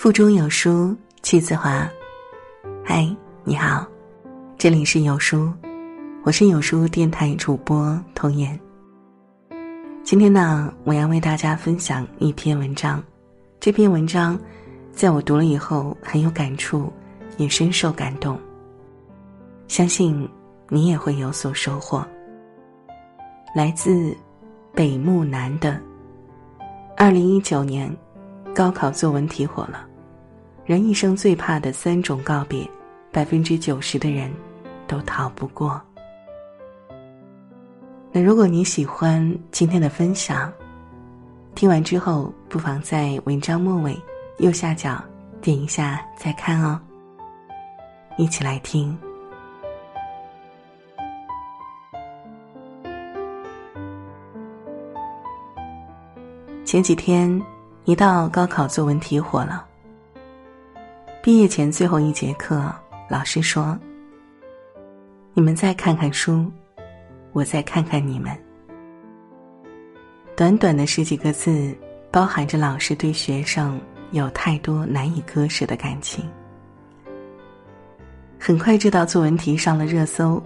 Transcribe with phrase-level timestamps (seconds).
[0.00, 1.86] 腹中有书气自华。
[2.82, 3.06] 嗨，
[3.44, 3.86] 你好，
[4.56, 5.52] 这里是有书，
[6.22, 8.58] 我是有书电台主播童言。
[10.02, 13.04] 今天呢，我要为大家分享一篇文章。
[13.60, 14.40] 这篇文章，
[14.90, 16.90] 在我读了以后很有感触，
[17.36, 18.40] 也深受感动。
[19.68, 20.26] 相信
[20.70, 22.02] 你也会有所收获。
[23.54, 24.16] 来自
[24.72, 25.78] 北木南的，
[26.96, 27.94] 二零一九年
[28.54, 29.88] 高考作文题火了。
[30.70, 32.64] 人一生最怕的三种告别，
[33.10, 34.32] 百分之九十的人
[34.86, 35.82] 都逃不过。
[38.12, 40.52] 那如果你喜欢今天的分享，
[41.56, 44.00] 听完之后不妨在文章末尾
[44.38, 45.02] 右下角
[45.40, 46.80] 点一下再看哦。
[48.16, 48.96] 一起来听。
[56.64, 57.42] 前几天，
[57.86, 59.66] 一道高考作文题火了。
[61.22, 62.74] 毕业前最后一节课，
[63.06, 63.78] 老师说
[65.34, 66.50] ：“你们再看看书，
[67.32, 68.34] 我再看看你们。”
[70.34, 71.76] 短短的十几个字，
[72.10, 73.78] 包含着老师对学生
[74.12, 76.26] 有太多难以割舍的感情。
[78.38, 80.42] 很快，这道作文题上了热搜，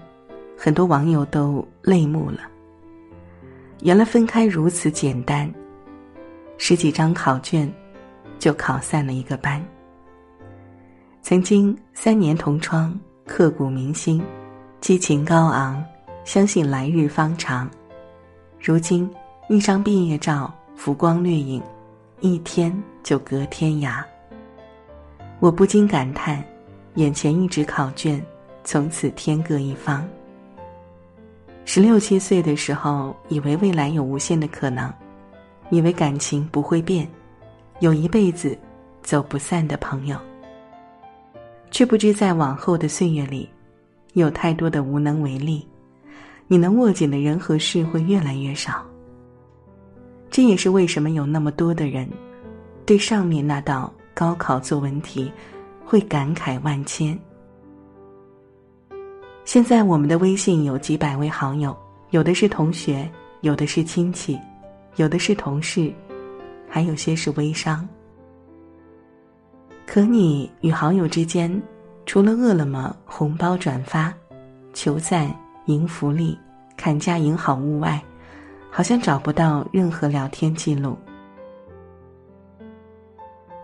[0.59, 2.41] 很多网友都泪目了。
[3.83, 5.49] 原来分开如此简单，
[6.59, 7.73] 十几张考卷，
[8.41, 9.65] 就考散了一个班。
[11.25, 12.95] 曾经三年同窗，
[13.25, 14.23] 刻骨铭心，
[14.83, 15.83] 激情高昂，
[16.23, 17.67] 相信来日方长。
[18.61, 19.11] 如今
[19.49, 21.63] 一张毕业照，浮光掠影，
[22.21, 22.71] 一天
[23.03, 24.05] 就隔天涯。
[25.41, 26.45] 我不禁感叹，
[26.97, 28.23] 眼前一纸考卷，
[28.63, 30.07] 从此天各一方。
[31.65, 34.93] 十六七岁的时候，以为未来有无限的可能，
[35.71, 37.09] 以为感情不会变，
[37.81, 38.55] 有一辈子
[39.03, 40.19] 走不散的朋友。
[41.75, 43.49] 却不知在往后的岁月里，
[44.13, 45.67] 有太多的无能为力，
[46.47, 48.87] 你能握紧的人和事会越来越少。
[50.31, 52.09] 这也是为什么有那么多的人，
[52.87, 55.33] 对上面那道高考作文题，
[55.85, 57.19] 会感慨万千。
[59.45, 61.77] 现在我们的微信有几百位好友，
[62.11, 63.11] 有的是同学，
[63.41, 64.39] 有的是亲戚，
[64.95, 65.93] 有的是同事，
[66.69, 67.85] 还有些是微商。
[69.87, 71.63] 可你与好友之间，
[72.07, 74.13] 除了饿了么红包转发、
[74.73, 75.33] 求赞
[75.67, 76.39] 赢福利、
[76.77, 78.03] 砍价赢好物外，
[78.71, 80.99] 好像找不到任何聊天记录。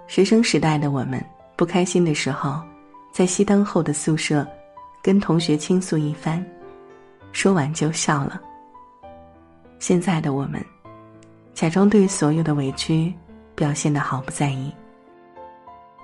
[0.07, 1.25] 学生时代的我们，
[1.57, 2.61] 不开心的时候，
[3.13, 4.47] 在熄灯后的宿舍，
[5.03, 6.45] 跟同学倾诉一番，
[7.33, 8.41] 说完就笑了。
[9.79, 10.65] 现在的我们，
[11.55, 13.13] 假装对所有的委屈
[13.55, 14.73] 表现得毫不在意。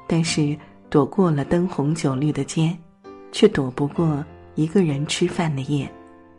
[0.07, 0.57] 但是
[0.89, 2.77] 躲过了灯红酒绿的街，
[3.33, 4.25] 却躲不过
[4.55, 5.91] 一个人吃饭的夜。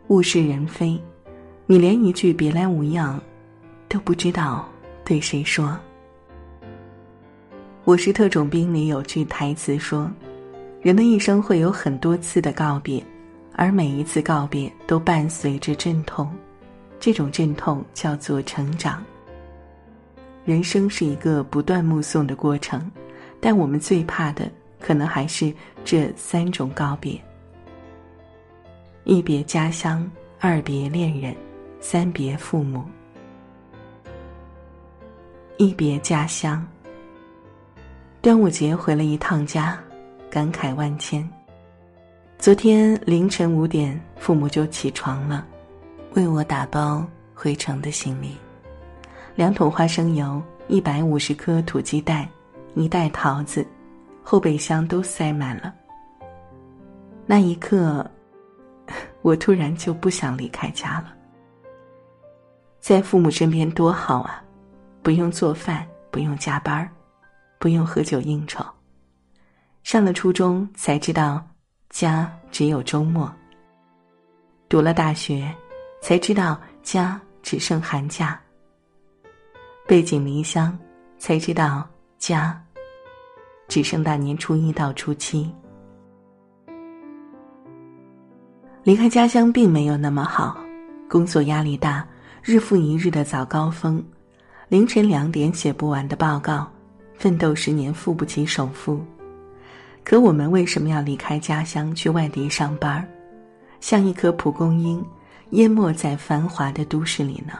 [0.08, 0.98] 物是人非，
[1.66, 3.20] 你连一句别来无恙
[3.88, 4.66] 都不知道
[5.04, 5.78] 对谁说。
[7.84, 10.10] 我是特种兵里有句台词说
[10.80, 13.04] ：“人的一生会有很多次的告别，
[13.52, 16.30] 而每一次告别都伴随着阵痛，
[16.98, 19.04] 这种阵痛叫做成长。
[20.44, 22.90] 人生是一个不断目送的过程。”
[23.40, 24.50] 但我们最怕的，
[24.80, 25.52] 可能还是
[25.84, 27.20] 这三种告别：
[29.04, 30.10] 一别家乡，
[30.40, 31.34] 二别恋人，
[31.80, 32.84] 三别父母。
[35.56, 36.66] 一别家乡。
[38.20, 39.78] 端午节回了一趟家，
[40.28, 41.26] 感慨万千。
[42.38, 45.46] 昨天凌晨五点，父母就起床了，
[46.14, 48.36] 为我打包回程的行李：
[49.36, 52.28] 两桶花生油，一百五十颗土鸡蛋。
[52.74, 53.66] 一袋桃子，
[54.22, 55.74] 后备箱都塞满了。
[57.26, 58.08] 那一刻，
[59.22, 61.14] 我突然就不想离开家了。
[62.80, 64.42] 在父母身边多好啊，
[65.02, 66.88] 不用做饭，不用加班
[67.58, 68.64] 不用喝酒应酬。
[69.82, 71.44] 上了初中才知道，
[71.90, 73.30] 家只有周末。
[74.68, 75.52] 读了大学，
[76.00, 78.40] 才知道家只剩寒假。
[79.86, 80.78] 背井离乡，
[81.18, 81.88] 才知道。
[82.18, 82.60] 家，
[83.68, 85.50] 只剩大年初一到初七。
[88.82, 90.58] 离开家乡并没有那么好，
[91.08, 92.06] 工作压力大，
[92.42, 94.02] 日复一日的早高峰，
[94.68, 96.66] 凌晨两点写不完的报告，
[97.14, 99.00] 奋斗十年付不起首付。
[100.02, 103.06] 可我们为什么要离开家乡去外地上班儿
[103.78, 105.04] 像一颗蒲公英，
[105.50, 107.52] 淹没在繁华的都市里呢？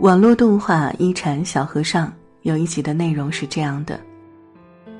[0.00, 2.08] 网络动画《一禅小和尚》
[2.42, 3.98] 有一集的内容是这样的：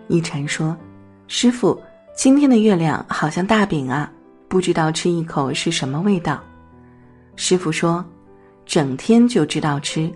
[0.06, 0.74] 一禅说
[1.26, 1.78] ：“师傅，
[2.16, 4.10] 今天的月亮好像大饼啊，
[4.46, 6.40] 不知道吃一口是什么味道。”
[7.34, 8.04] 师傅说
[8.64, 10.08] ：“整天就知道吃，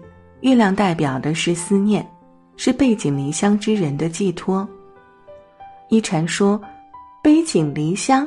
[0.42, 2.08] 月亮代表的是思念，
[2.56, 4.66] 是背井离乡之人的寄托。”
[5.90, 6.58] 一禅说
[7.20, 8.26] ：“背井离乡，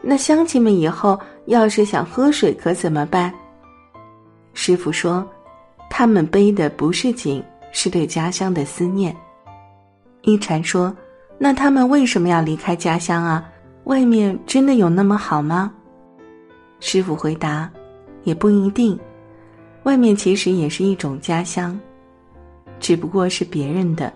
[0.00, 3.30] 那乡亲们以后要是想喝水可怎么办？”
[4.54, 5.24] 师傅说。
[5.98, 7.42] 他们背的不是井，
[7.72, 9.12] 是对家乡的思念。
[10.22, 10.96] 一禅说
[11.40, 13.44] ：“那他们为什么要离开家乡啊？
[13.82, 15.72] 外面真的有那么好吗？”
[16.78, 17.68] 师傅回答
[18.22, 18.96] ：“也不一定，
[19.82, 21.76] 外面其实也是一种家乡，
[22.78, 24.12] 只不过是别人的。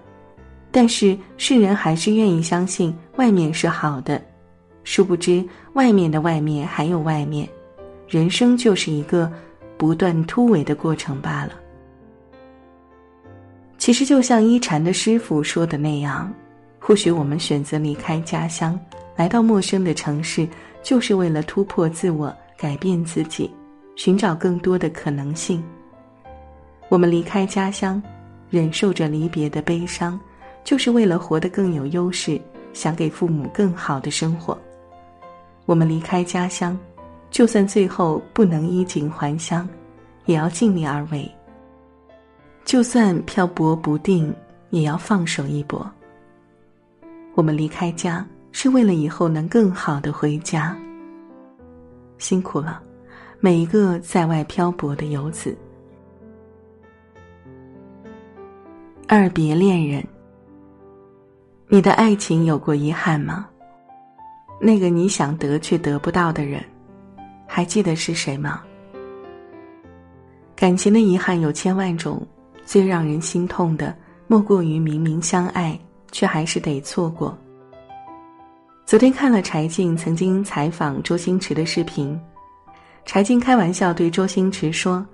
[0.70, 4.22] 但是世人还是愿意相信外面是好的，
[4.84, 7.48] 殊不知外面的外面还有外面。
[8.06, 9.28] 人生就是一个
[9.76, 11.54] 不断突围的过程罢了。”
[13.82, 16.32] 其实就像一禅的师傅说的那样，
[16.78, 18.78] 或许我们选择离开家乡，
[19.16, 20.46] 来到陌生的城市，
[20.84, 23.52] 就是为了突破自我、改变自己，
[23.96, 25.60] 寻找更多的可能性。
[26.90, 28.00] 我们离开家乡，
[28.50, 30.16] 忍受着离别的悲伤，
[30.62, 32.40] 就是为了活得更有优势，
[32.72, 34.56] 想给父母更好的生活。
[35.66, 36.78] 我们离开家乡，
[37.32, 39.68] 就算最后不能衣锦还乡，
[40.26, 41.28] 也要尽力而为。
[42.64, 44.34] 就算漂泊不定，
[44.70, 45.90] 也要放手一搏。
[47.34, 50.76] 我们离开家，是为了以后能更好的回家。
[52.18, 52.80] 辛苦了，
[53.40, 55.56] 每一个在外漂泊的游子。
[59.08, 60.02] 二别恋人，
[61.68, 63.46] 你的爱情有过遗憾吗？
[64.60, 66.64] 那个你想得却得不到的人，
[67.46, 68.62] 还记得是谁吗？
[70.54, 72.24] 感情的遗憾有千万种。
[72.64, 73.94] 最让人心痛的，
[74.26, 75.78] 莫过于明明相爱，
[76.10, 77.36] 却还是得错过。
[78.84, 82.18] 昨天看了柴静曾经采访周星驰的视频，
[83.04, 85.04] 柴静开玩笑对周星驰说：“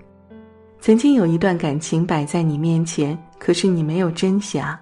[0.80, 4.80] 曾经有一段感情摆在你面前，可是你没有珍惜啊。”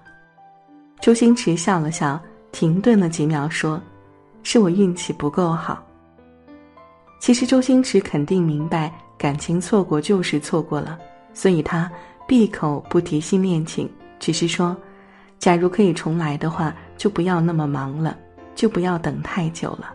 [0.99, 2.19] 周星驰笑了笑，
[2.51, 3.79] 停顿了几秒，说
[4.43, 5.83] ：“是我运气不够好。”
[7.19, 10.97] 其实周星驰肯定明白，感情错过就是错过了，
[11.33, 11.91] 所以他。
[12.27, 13.89] 闭口不提新恋情，
[14.19, 14.75] 只是说，
[15.39, 18.17] 假如可以重来的话，就不要那么忙了，
[18.53, 19.93] 就不要等太久了。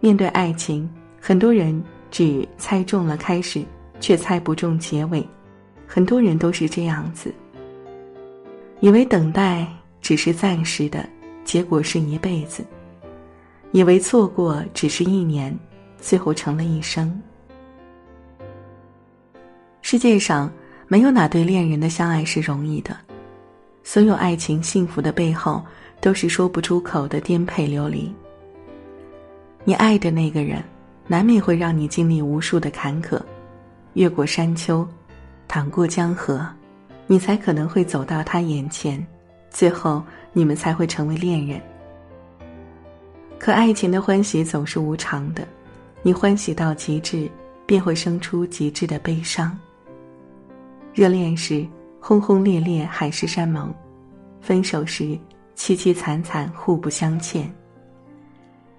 [0.00, 0.88] 面对爱情，
[1.20, 3.62] 很多人只猜中了开始，
[4.00, 5.26] 却猜不中结尾。
[5.86, 7.32] 很多人都是这样子，
[8.80, 9.66] 以为等待
[10.00, 11.06] 只是暂时的，
[11.44, 12.62] 结果是一辈子；
[13.72, 15.56] 以为错过只是一年，
[15.98, 17.20] 最后成了一生。
[19.86, 20.50] 世界上
[20.88, 22.96] 没有哪对恋人的相爱是容易的，
[23.82, 25.62] 所有爱情幸福的背后
[26.00, 28.10] 都是说不出口的颠沛流离。
[29.62, 30.64] 你爱的那个人，
[31.06, 33.20] 难免会让你经历无数的坎坷，
[33.92, 34.88] 越过山丘，
[35.46, 36.48] 淌过江河，
[37.06, 39.06] 你才可能会走到他眼前，
[39.50, 40.02] 最后
[40.32, 41.60] 你们才会成为恋人。
[43.38, 45.46] 可爱情的欢喜总是无常的，
[46.00, 47.30] 你欢喜到极致，
[47.66, 49.54] 便会生出极致的悲伤。
[50.94, 51.66] 热恋时
[51.98, 53.68] 轰轰烈烈，海誓山盟；
[54.40, 55.18] 分手时
[55.56, 57.52] 凄凄惨惨，互不相欠。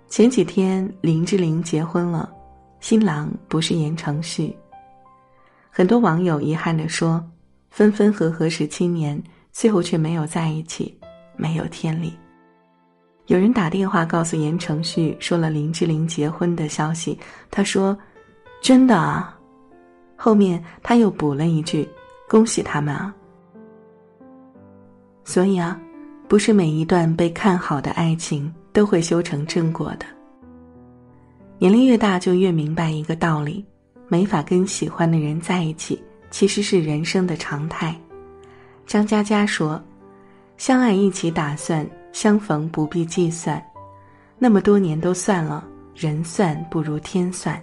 [0.08, 2.32] 前几天林志玲结婚了，
[2.80, 4.56] 新郎不是言承旭。
[5.70, 7.22] 很多网友遗憾地说
[7.70, 10.98] ：“分分合合十七年，最后却没有在一起，
[11.36, 12.18] 没有天理。”
[13.28, 17.20] 有人打电话告诉言承旭，说了林志玲结婚的消息。
[17.52, 17.98] 他说
[18.64, 19.38] ：“真的啊。”
[20.16, 21.86] 后面他又补了一句。
[22.28, 23.14] 恭喜他们啊！
[25.24, 25.80] 所以啊，
[26.28, 30.06] 不是每一段被看好的爱情都会修成正果的。
[31.60, 33.64] 年龄越大，就越明白一个道理：
[34.08, 37.96] 没法跟喜欢的人在一起，其实是人生的常态。
[38.88, 39.82] 张嘉佳说
[40.58, 43.64] ：“相爱一起打算，相逢不必计算。
[44.38, 45.66] 那么多年都算了，
[45.96, 47.62] 人算不如天算。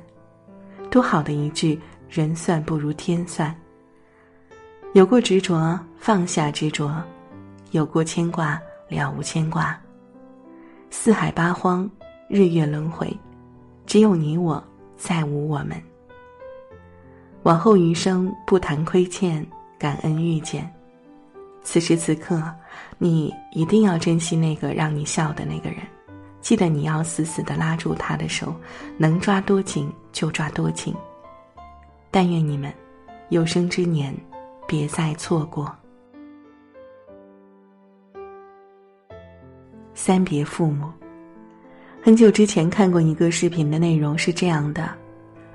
[0.90, 1.78] 多好的一句
[2.08, 3.54] ‘人算不如天算’。”
[4.94, 7.02] 有过执着，放下执着；
[7.70, 9.74] 有过牵挂，了无牵挂。
[10.90, 11.90] 四海八荒，
[12.28, 13.10] 日月轮回，
[13.86, 14.62] 只有你我，
[14.98, 15.82] 再无我们。
[17.44, 19.44] 往后余生，不谈亏欠，
[19.78, 20.70] 感恩遇见。
[21.62, 22.42] 此时此刻，
[22.98, 25.78] 你一定要珍惜那个让你笑的那个人，
[26.42, 28.54] 记得你要死死的拉住他的手，
[28.98, 30.94] 能抓多紧就抓多紧。
[32.10, 32.70] 但愿你们
[33.30, 34.14] 有生之年。
[34.72, 35.70] 别再错过。
[39.92, 40.90] 三别父母，
[42.02, 44.88] 很久之前看过一个视频的内容是这样的：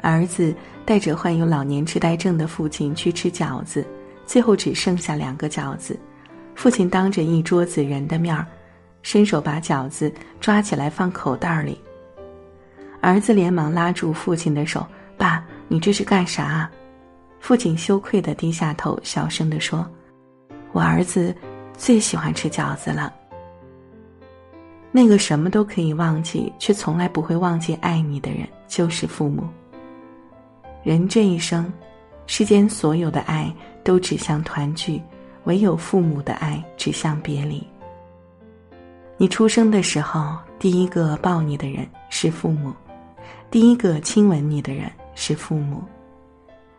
[0.04, 0.54] 儿子
[0.86, 3.84] 带着患有老年痴呆症的父亲去吃饺子，
[4.24, 6.00] 最后只剩下两个饺子。
[6.54, 8.46] 父亲当着一桌子人的面儿，
[9.02, 11.82] 伸手把饺子抓起来放口袋里。
[13.02, 14.86] 儿子连忙拉住父亲的手
[15.18, 16.70] ：“爸，你这是干啥？”
[17.48, 19.90] 父亲羞愧的低下头，小声的说
[20.76, 21.34] ：“我儿子
[21.78, 23.14] 最喜欢吃饺子了。”
[24.92, 29.48] 那个什么都可以忘记，却从来不会忘记爱你的人，就是父母。
[30.84, 31.72] 人这一生，
[32.26, 33.50] 世间所有的爱
[33.82, 35.02] 都指向团聚，
[35.46, 37.66] 唯有父母的爱指向别离。
[39.16, 42.74] 你出生的时候，第一个抱你的人是父母，
[43.50, 45.82] 第一个亲吻你的人是父母。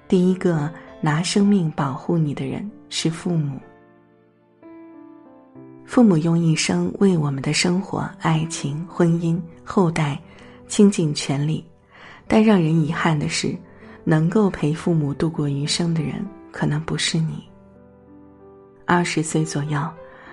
[0.08, 0.72] 第一个
[1.02, 3.60] 拿生命保护你的人是父母。
[5.84, 10.18] 父母用一生为我们的生活、爱情、婚姻、后代
[10.66, 11.62] 倾尽全力，
[12.26, 13.54] 但让人遗憾的是，
[14.02, 17.42] 能够陪父母度过余生的人可能不是你。
[18.86, 19.78] 二十岁左右，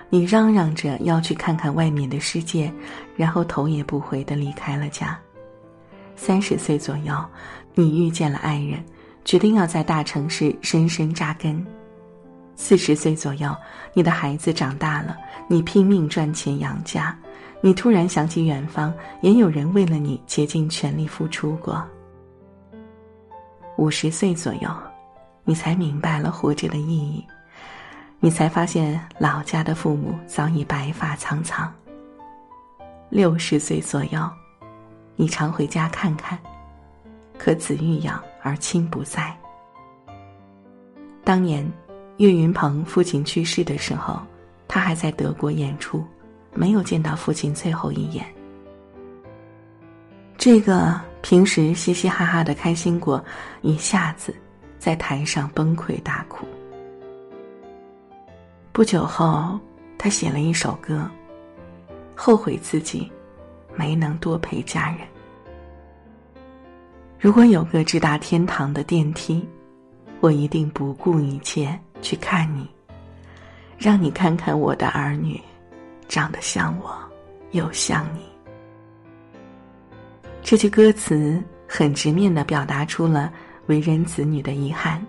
[0.08, 2.72] 你嚷嚷着要去看看外面的世界，
[3.14, 5.18] 然后头也不回的离开了家。
[6.14, 7.14] 三十岁左右，
[7.74, 8.82] 你遇见了爱人。
[9.26, 11.66] 决定要在大城市深深扎根。
[12.54, 13.54] 四十岁左右，
[13.92, 15.16] 你的孩子长大了，
[15.48, 17.14] 你拼命赚钱养家，
[17.60, 21.84] 你突然想起远方也有人为了你竭尽全力付出过。
[23.76, 24.70] 五十岁左右，
[25.42, 27.26] 你才明白了活着的意义，
[28.20, 31.70] 你才发现老家的父母早已白发苍苍。
[33.10, 34.20] 六十岁左右，
[35.16, 36.38] 你常回家看看。
[37.38, 39.36] 可子欲养而亲不在。
[41.24, 41.68] 当年，
[42.18, 44.20] 岳云鹏父亲去世的时候，
[44.68, 46.04] 他还在德国演出，
[46.54, 48.24] 没有见到父亲最后一眼。
[50.38, 53.22] 这个平时嘻嘻哈哈的开心果，
[53.62, 54.34] 一下子
[54.78, 56.46] 在台上崩溃大哭。
[58.72, 59.58] 不久后，
[59.98, 61.10] 他写了一首歌，
[62.14, 63.10] 后悔自己
[63.74, 65.00] 没能多陪家人。
[67.18, 69.46] 如果有个直达天堂的电梯，
[70.20, 72.68] 我一定不顾一切去看你，
[73.78, 75.40] 让你看看我的儿女，
[76.08, 76.94] 长得像我，
[77.52, 78.20] 又像你。
[80.42, 83.32] 这句歌词很直面的表达出了
[83.66, 85.04] 为人子女的遗憾，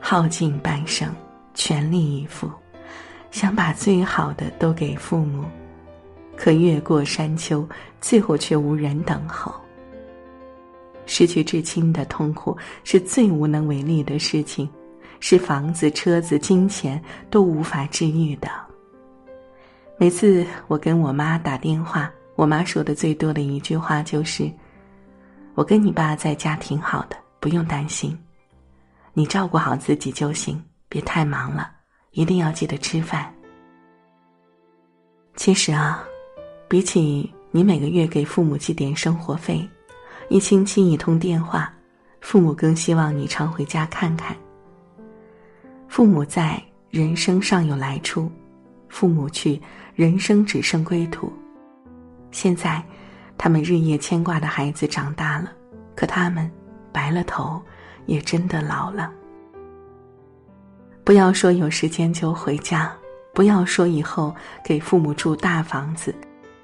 [0.00, 1.12] 耗尽半生，
[1.54, 2.48] 全力以赴，
[3.30, 5.46] 想把最好的都给父母，
[6.36, 7.66] 可越过山丘，
[8.02, 9.52] 最后却无人等候。
[11.06, 14.68] 失去至亲的痛苦是最无能为力的事情，
[15.20, 18.48] 是房子、车子、金钱都无法治愈的。
[19.98, 24.50] 每次我跟我妈打电话，我妈说的最多的一句话就是
[25.54, 28.18] ：“我跟你爸在家挺好的，不用担心，
[29.12, 31.70] 你照顾好自己就行，别太忙了，
[32.12, 33.32] 一定要记得吃饭。”
[35.36, 36.02] 其实啊，
[36.68, 39.66] 比起你每个月给父母寄点生活费。
[40.32, 41.70] 一星期一通电话，
[42.22, 44.34] 父母更希望你常回家看看。
[45.88, 46.58] 父母在，
[46.88, 48.30] 人生尚有来处；
[48.88, 49.60] 父母去，
[49.94, 51.30] 人生只剩归途。
[52.30, 52.82] 现在，
[53.36, 55.52] 他们日夜牵挂的孩子长大了，
[55.94, 56.50] 可他们
[56.90, 57.60] 白了头，
[58.06, 59.12] 也真的老了。
[61.04, 62.90] 不要说有时间就回家，
[63.34, 64.34] 不要说以后
[64.64, 66.14] 给父母住大房子，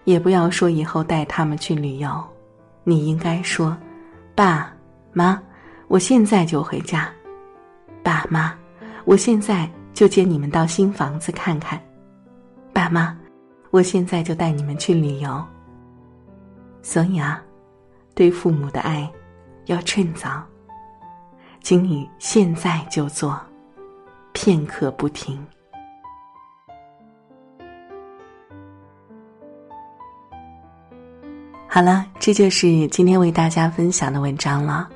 [0.04, 2.26] 也不要说以后带他们去旅游。
[2.88, 3.76] 你应该说
[4.34, 4.74] ：“爸
[5.12, 5.38] 妈，
[5.88, 7.06] 我现在就回家。
[8.02, 8.54] 爸妈，
[9.04, 11.78] 我现在就接你们到新房子看看。
[12.72, 13.14] 爸妈，
[13.70, 15.44] 我现在就带你们去旅游。
[16.80, 17.42] 所以啊，
[18.14, 19.06] 对父母的爱
[19.66, 20.42] 要趁早，
[21.60, 23.38] 请你现在就做，
[24.32, 25.46] 片刻不停。”
[31.70, 34.88] 好了，这就是今天为大家分享的文章了。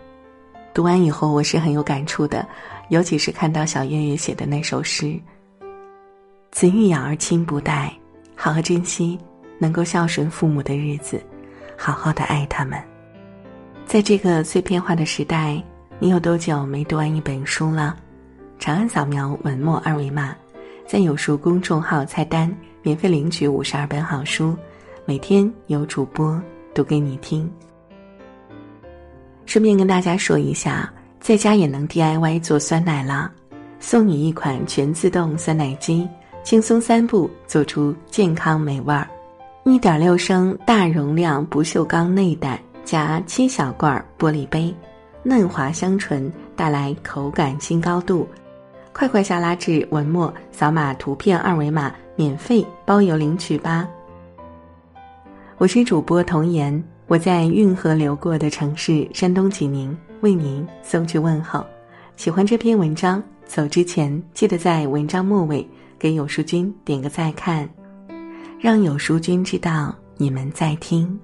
[0.73, 2.49] 读完以后，我是很有感触的，
[2.88, 5.21] 尤其是看到小月月写的那首诗
[6.50, 7.93] ：“子欲养而亲不待，
[8.35, 9.19] 好好珍惜
[9.59, 11.23] 能够孝顺父母的日子，
[11.76, 12.83] 好好的爱他们。”
[13.85, 15.62] 在这个碎片化的时代，
[15.99, 17.95] 你有多久没读完一本书了？
[18.59, 20.35] 长按扫描文末二维码，
[20.87, 22.50] 在有书公众号菜单
[22.81, 24.57] 免费领取五十二本好书，
[25.05, 26.41] 每天有主播。
[26.75, 27.50] 读给你听。
[29.47, 33.31] 顺便跟大家说一下，在家也能 DIY 做酸奶啦，
[33.81, 36.09] 送你一款全自动酸奶机，
[36.43, 39.07] 轻松三步做出健康美味儿。
[39.64, 44.75] 一点六升大容量不锈钢内胆加七小罐玻璃杯，
[45.23, 48.26] 嫩滑香醇，带来口感新高度。
[48.93, 53.88] 快快下拉至文末，扫码图片二维码，免费包邮领取吧。
[55.62, 61.64] 我是主播童颜，我在运河流过的城市山东济宁为您送去问候。
[62.16, 65.64] 喜欢这篇文章，走之前记得在文章末尾
[66.00, 67.69] 给有书君点个再看。
[68.59, 71.16] 让有书君知道你们在听。